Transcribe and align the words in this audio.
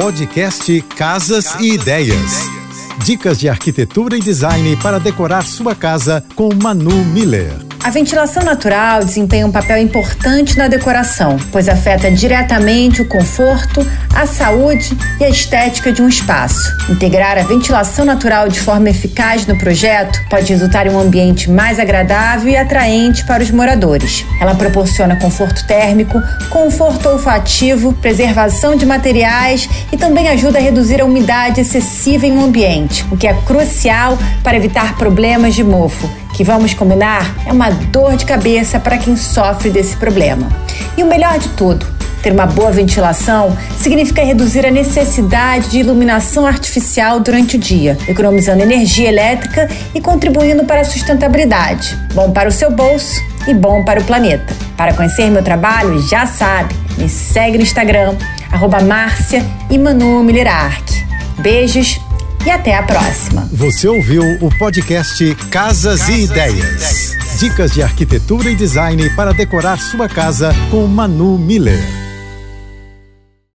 Podcast 0.00 0.80
Casas 0.96 1.56
e 1.58 1.72
Ideias. 1.72 2.48
Dicas 3.04 3.36
de 3.36 3.48
arquitetura 3.48 4.16
e 4.16 4.20
design 4.20 4.76
para 4.76 5.00
decorar 5.00 5.42
sua 5.42 5.74
casa 5.74 6.24
com 6.36 6.54
Manu 6.54 7.04
Miller. 7.06 7.67
A 7.88 7.90
ventilação 7.90 8.42
natural 8.42 9.02
desempenha 9.02 9.46
um 9.46 9.50
papel 9.50 9.78
importante 9.78 10.58
na 10.58 10.68
decoração, 10.68 11.38
pois 11.50 11.70
afeta 11.70 12.10
diretamente 12.10 13.00
o 13.00 13.08
conforto, 13.08 13.80
a 14.14 14.26
saúde 14.26 14.94
e 15.18 15.24
a 15.24 15.30
estética 15.30 15.90
de 15.90 16.02
um 16.02 16.06
espaço. 16.06 16.70
Integrar 16.90 17.38
a 17.38 17.44
ventilação 17.44 18.04
natural 18.04 18.50
de 18.50 18.60
forma 18.60 18.90
eficaz 18.90 19.46
no 19.46 19.56
projeto 19.56 20.20
pode 20.28 20.52
resultar 20.52 20.86
em 20.86 20.90
um 20.90 21.00
ambiente 21.00 21.50
mais 21.50 21.78
agradável 21.80 22.50
e 22.50 22.58
atraente 22.58 23.24
para 23.24 23.42
os 23.42 23.50
moradores. 23.50 24.22
Ela 24.38 24.54
proporciona 24.54 25.16
conforto 25.16 25.66
térmico, 25.66 26.20
conforto 26.50 27.08
olfativo, 27.08 27.94
preservação 27.94 28.76
de 28.76 28.84
materiais 28.84 29.66
e 29.90 29.96
também 29.96 30.28
ajuda 30.28 30.58
a 30.58 30.60
reduzir 30.60 31.00
a 31.00 31.06
umidade 31.06 31.62
excessiva 31.62 32.26
em 32.26 32.32
um 32.32 32.44
ambiente, 32.44 33.06
o 33.10 33.16
que 33.16 33.26
é 33.26 33.32
crucial 33.46 34.18
para 34.42 34.58
evitar 34.58 34.94
problemas 34.98 35.54
de 35.54 35.64
mofo 35.64 36.27
que 36.38 36.44
vamos 36.44 36.72
combinar 36.72 37.34
é 37.44 37.52
uma 37.52 37.68
dor 37.68 38.14
de 38.14 38.24
cabeça 38.24 38.78
para 38.78 38.96
quem 38.96 39.16
sofre 39.16 39.70
desse 39.70 39.96
problema. 39.96 40.48
E 40.96 41.02
o 41.02 41.06
melhor 41.08 41.36
de 41.36 41.48
tudo, 41.48 41.84
ter 42.22 42.30
uma 42.30 42.46
boa 42.46 42.70
ventilação 42.70 43.58
significa 43.76 44.22
reduzir 44.22 44.64
a 44.64 44.70
necessidade 44.70 45.68
de 45.68 45.80
iluminação 45.80 46.46
artificial 46.46 47.18
durante 47.18 47.56
o 47.56 47.58
dia, 47.58 47.98
economizando 48.06 48.62
energia 48.62 49.08
elétrica 49.08 49.68
e 49.92 50.00
contribuindo 50.00 50.62
para 50.62 50.82
a 50.82 50.84
sustentabilidade. 50.84 51.98
Bom 52.14 52.30
para 52.30 52.48
o 52.48 52.52
seu 52.52 52.70
bolso 52.70 53.20
e 53.48 53.52
bom 53.52 53.82
para 53.82 53.98
o 53.98 54.04
planeta. 54.04 54.54
Para 54.76 54.94
conhecer 54.94 55.28
meu 55.32 55.42
trabalho, 55.42 56.00
já 56.08 56.24
sabe, 56.24 56.72
me 56.96 57.08
segue 57.08 57.58
no 57.58 57.64
Instagram, 57.64 58.14
arroba 58.52 58.80
Márcia 58.80 59.44
Beijos 61.40 62.00
e 62.48 62.50
até 62.50 62.74
a 62.74 62.82
próxima. 62.82 63.46
Você 63.52 63.86
ouviu 63.86 64.22
o 64.40 64.48
podcast 64.58 65.34
Casas, 65.50 66.00
Casas 66.00 66.08
e, 66.08 66.24
Ideias. 66.24 66.54
e 66.54 66.58
Ideias. 66.58 67.38
Dicas 67.38 67.72
de 67.72 67.82
arquitetura 67.82 68.50
e 68.50 68.56
design 68.56 69.10
para 69.10 69.34
decorar 69.34 69.78
sua 69.78 70.08
casa 70.08 70.50
com 70.70 70.86
Manu 70.86 71.38
Miller. 71.38 71.97